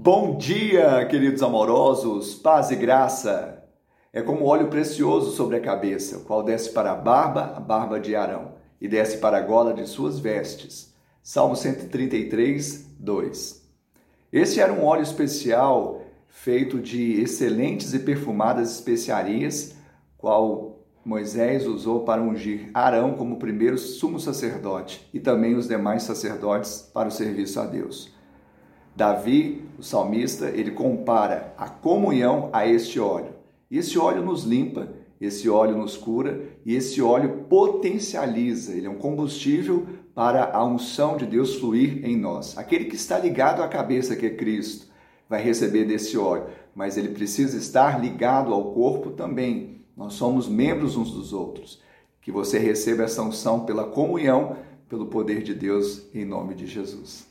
Bom 0.00 0.36
dia, 0.36 1.04
queridos 1.06 1.42
amorosos, 1.42 2.32
paz 2.36 2.70
e 2.70 2.76
graça. 2.76 3.64
É 4.12 4.22
como 4.22 4.44
óleo 4.44 4.68
precioso 4.68 5.32
sobre 5.32 5.56
a 5.56 5.60
cabeça, 5.60 6.18
o 6.18 6.20
qual 6.20 6.44
desce 6.44 6.70
para 6.70 6.92
a 6.92 6.94
barba, 6.94 7.52
a 7.56 7.58
barba 7.58 7.98
de 7.98 8.14
Arão, 8.14 8.52
e 8.80 8.86
desce 8.86 9.18
para 9.18 9.38
a 9.38 9.40
gola 9.40 9.74
de 9.74 9.84
suas 9.88 10.20
vestes. 10.20 10.94
Salmo 11.20 11.56
133, 11.56 12.94
2. 12.96 13.68
Este 14.32 14.60
era 14.60 14.72
um 14.72 14.84
óleo 14.84 15.02
especial 15.02 16.00
feito 16.28 16.78
de 16.78 17.20
excelentes 17.20 17.92
e 17.92 17.98
perfumadas 17.98 18.76
especiarias, 18.76 19.74
qual 20.16 20.78
Moisés 21.04 21.66
usou 21.66 22.04
para 22.04 22.22
ungir 22.22 22.70
Arão 22.72 23.14
como 23.14 23.40
primeiro 23.40 23.76
sumo 23.76 24.20
sacerdote 24.20 25.10
e 25.12 25.18
também 25.18 25.56
os 25.56 25.66
demais 25.66 26.04
sacerdotes 26.04 26.88
para 26.94 27.08
o 27.08 27.10
serviço 27.12 27.58
a 27.58 27.66
Deus. 27.66 28.16
Davi, 28.98 29.62
o 29.78 29.82
salmista, 29.84 30.48
ele 30.48 30.72
compara 30.72 31.54
a 31.56 31.68
comunhão 31.68 32.50
a 32.52 32.66
este 32.66 32.98
óleo. 32.98 33.32
Esse 33.70 33.96
óleo 33.96 34.24
nos 34.24 34.42
limpa, 34.42 34.88
esse 35.20 35.48
óleo 35.48 35.78
nos 35.78 35.96
cura 35.96 36.42
e 36.66 36.74
esse 36.74 37.00
óleo 37.00 37.44
potencializa, 37.48 38.72
ele 38.72 38.88
é 38.88 38.90
um 38.90 38.98
combustível 38.98 39.86
para 40.16 40.50
a 40.52 40.64
unção 40.64 41.16
de 41.16 41.26
Deus 41.26 41.54
fluir 41.54 42.04
em 42.04 42.16
nós. 42.16 42.58
Aquele 42.58 42.86
que 42.86 42.96
está 42.96 43.16
ligado 43.20 43.62
à 43.62 43.68
cabeça, 43.68 44.16
que 44.16 44.26
é 44.26 44.30
Cristo, 44.30 44.88
vai 45.28 45.40
receber 45.40 45.84
desse 45.84 46.18
óleo, 46.18 46.46
mas 46.74 46.96
ele 46.96 47.10
precisa 47.10 47.56
estar 47.56 48.00
ligado 48.00 48.52
ao 48.52 48.72
corpo 48.72 49.10
também. 49.10 49.80
Nós 49.96 50.14
somos 50.14 50.48
membros 50.48 50.96
uns 50.96 51.12
dos 51.12 51.32
outros. 51.32 51.80
Que 52.20 52.32
você 52.32 52.58
receba 52.58 53.04
essa 53.04 53.22
unção 53.22 53.64
pela 53.64 53.84
comunhão, 53.84 54.56
pelo 54.88 55.06
poder 55.06 55.44
de 55.44 55.54
Deus, 55.54 56.02
em 56.12 56.24
nome 56.24 56.56
de 56.56 56.66
Jesus. 56.66 57.28